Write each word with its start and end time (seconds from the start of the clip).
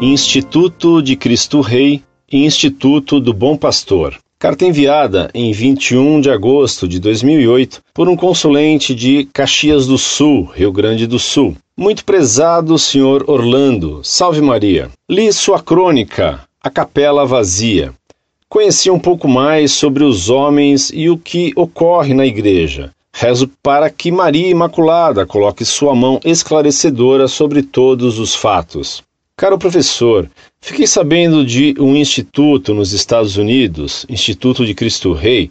Instituto 0.00 1.02
de 1.02 1.16
Cristo 1.16 1.60
Rei 1.60 2.00
e 2.30 2.44
Instituto 2.44 3.18
do 3.18 3.34
Bom 3.34 3.56
Pastor. 3.56 4.16
Carta 4.38 4.64
enviada 4.64 5.28
em 5.34 5.50
21 5.50 6.20
de 6.20 6.30
agosto 6.30 6.86
de 6.86 7.00
2008 7.00 7.82
por 7.92 8.08
um 8.08 8.14
consulente 8.14 8.94
de 8.94 9.24
Caxias 9.32 9.88
do 9.88 9.98
Sul, 9.98 10.44
Rio 10.54 10.70
Grande 10.70 11.04
do 11.04 11.18
Sul. 11.18 11.56
Muito 11.76 12.04
prezado 12.04 12.78
senhor 12.78 13.24
Orlando, 13.26 13.98
salve 14.04 14.40
Maria. 14.40 14.88
Li 15.10 15.32
sua 15.32 15.60
crônica, 15.60 16.42
A 16.62 16.70
Capela 16.70 17.26
Vazia. 17.26 17.92
Conheci 18.48 18.92
um 18.92 19.00
pouco 19.00 19.26
mais 19.26 19.72
sobre 19.72 20.04
os 20.04 20.30
homens 20.30 20.92
e 20.94 21.10
o 21.10 21.18
que 21.18 21.52
ocorre 21.56 22.14
na 22.14 22.24
igreja. 22.24 22.92
Rezo 23.12 23.50
para 23.60 23.90
que 23.90 24.12
Maria 24.12 24.48
Imaculada 24.48 25.26
coloque 25.26 25.64
sua 25.64 25.92
mão 25.92 26.20
esclarecedora 26.24 27.26
sobre 27.26 27.64
todos 27.64 28.20
os 28.20 28.32
fatos. 28.32 29.02
Caro 29.38 29.56
professor, 29.56 30.28
fiquei 30.60 30.84
sabendo 30.84 31.46
de 31.46 31.72
um 31.78 31.94
instituto 31.94 32.74
nos 32.74 32.92
Estados 32.92 33.36
Unidos, 33.36 34.04
Instituto 34.08 34.66
de 34.66 34.74
Cristo 34.74 35.12
Rei. 35.12 35.48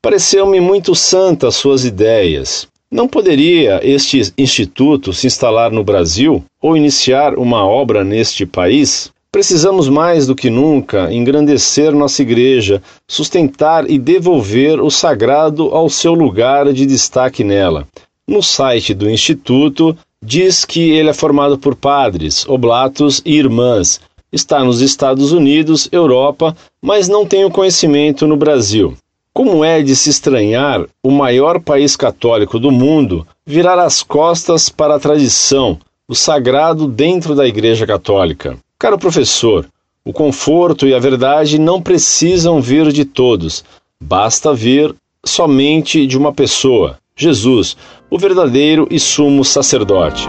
Pareceu-me 0.00 0.58
muito 0.58 0.94
santa 0.94 1.50
suas 1.50 1.84
ideias. 1.84 2.66
Não 2.90 3.06
poderia 3.06 3.78
este 3.82 4.32
instituto 4.38 5.12
se 5.12 5.26
instalar 5.26 5.70
no 5.70 5.84
Brasil 5.84 6.42
ou 6.62 6.78
iniciar 6.78 7.34
uma 7.34 7.62
obra 7.62 8.02
neste 8.02 8.46
país? 8.46 9.12
Precisamos 9.30 9.86
mais 9.86 10.26
do 10.26 10.34
que 10.34 10.48
nunca 10.48 11.12
engrandecer 11.12 11.92
nossa 11.92 12.22
igreja, 12.22 12.82
sustentar 13.06 13.90
e 13.90 13.98
devolver 13.98 14.80
o 14.80 14.90
sagrado 14.90 15.64
ao 15.74 15.90
seu 15.90 16.14
lugar 16.14 16.72
de 16.72 16.86
destaque 16.86 17.44
nela. 17.44 17.86
No 18.26 18.42
site 18.42 18.94
do 18.94 19.10
Instituto 19.10 19.94
Diz 20.24 20.64
que 20.64 20.90
ele 20.90 21.10
é 21.10 21.14
formado 21.14 21.58
por 21.58 21.76
padres, 21.76 22.48
oblatos 22.48 23.20
e 23.24 23.36
irmãs. 23.36 24.00
Está 24.32 24.64
nos 24.64 24.80
Estados 24.80 25.30
Unidos, 25.30 25.88
Europa, 25.92 26.56
mas 26.82 27.08
não 27.08 27.26
tem 27.26 27.44
o 27.44 27.50
conhecimento 27.50 28.26
no 28.26 28.36
Brasil. 28.36 28.96
Como 29.32 29.62
é 29.62 29.82
de 29.82 29.94
se 29.94 30.08
estranhar 30.08 30.86
o 31.02 31.10
maior 31.10 31.60
país 31.60 31.94
católico 31.94 32.58
do 32.58 32.72
mundo 32.72 33.26
virar 33.44 33.78
as 33.78 34.02
costas 34.02 34.68
para 34.68 34.96
a 34.96 34.98
tradição, 34.98 35.78
o 36.08 36.14
sagrado 36.14 36.88
dentro 36.88 37.34
da 37.34 37.46
Igreja 37.46 37.86
Católica? 37.86 38.56
Caro 38.78 38.98
professor, 38.98 39.66
o 40.04 40.12
conforto 40.12 40.86
e 40.86 40.94
a 40.94 40.98
verdade 40.98 41.58
não 41.58 41.82
precisam 41.82 42.60
vir 42.60 42.90
de 42.92 43.04
todos, 43.04 43.62
basta 44.00 44.54
vir 44.54 44.94
somente 45.24 46.06
de 46.06 46.16
uma 46.16 46.32
pessoa, 46.32 46.98
Jesus, 47.18 47.78
o 48.10 48.18
verdadeiro 48.18 48.86
e 48.90 49.00
sumo 49.00 49.42
sacerdote. 49.42 50.28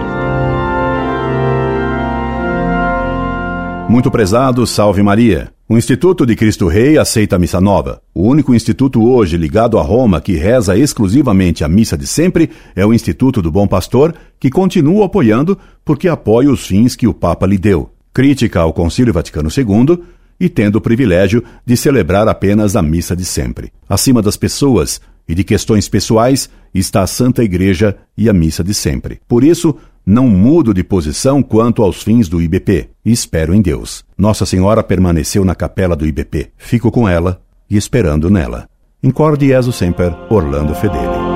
Muito 3.90 4.10
prezado, 4.10 4.66
salve 4.66 5.04
Maria. 5.04 5.52
O 5.68 5.78
Instituto 5.78 6.26
de 6.26 6.34
Cristo 6.34 6.66
Rei 6.66 6.98
aceita 6.98 7.36
a 7.36 7.40
missa 7.40 7.60
nova. 7.60 8.02
O 8.16 8.24
único 8.24 8.56
instituto 8.56 9.04
hoje 9.04 9.36
ligado 9.36 9.78
a 9.78 9.82
Roma 9.82 10.22
que 10.22 10.38
reza 10.38 10.78
exclusivamente 10.78 11.62
a 11.62 11.68
missa 11.68 11.98
de 11.98 12.08
sempre 12.08 12.52
é 12.74 12.86
o 12.86 12.94
Instituto 12.94 13.42
do 13.42 13.52
Bom 13.52 13.68
Pastor, 13.68 14.16
que 14.40 14.50
continua 14.50 15.08
apoiando 15.08 15.58
porque 15.84 16.08
apoia 16.08 16.50
os 16.50 16.66
fins 16.66 16.96
que 16.96 17.06
o 17.06 17.14
Papa 17.14 17.46
lhe 17.46 17.58
deu. 17.58 17.92
Crítica 18.14 18.62
ao 18.62 18.72
Concílio 18.72 19.14
Vaticano 19.14 19.50
II 19.50 20.02
e 20.40 20.48
tendo 20.48 20.78
o 20.78 20.82
privilégio 20.82 21.44
de 21.66 21.76
celebrar 21.76 22.30
apenas 22.30 22.78
a 22.78 22.82
missa 22.82 23.14
de 23.14 23.26
sempre. 23.26 23.74
Acima 23.90 24.22
das 24.22 24.38
pessoas, 24.38 25.02
e 25.28 25.36
de 25.36 25.44
questões 25.44 25.88
pessoais 25.90 26.50
está 26.74 27.02
a 27.02 27.08
Santa 27.08 27.44
Igreja 27.44 27.98
e 28.18 28.30
a 28.30 28.34
missa 28.34 28.64
de 28.64 28.74
sempre. 28.74 29.20
Por 29.28 29.44
isso, 29.44 29.76
não 30.06 30.28
mudo 30.28 30.74
de 30.74 30.84
posição 30.84 31.44
quanto 31.44 31.84
aos 31.84 32.02
fins 32.02 32.30
do 32.30 32.42
IBP 32.42 32.90
e 33.04 33.12
espero 33.12 33.54
em 33.54 33.62
Deus. 33.62 34.06
Nossa 34.18 34.46
Senhora 34.46 34.82
permaneceu 34.82 35.44
na 35.44 35.54
capela 35.54 35.96
do 35.96 36.06
IBP. 36.06 36.52
Fico 36.58 36.90
com 36.90 37.10
ela 37.10 37.42
e 37.70 37.76
esperando 37.76 38.30
nela. 38.30 38.70
Incorde 39.04 39.48
Jesus 39.48 39.76
Semper, 39.76 40.16
Orlando 40.30 40.74
Fedeli. 40.76 41.27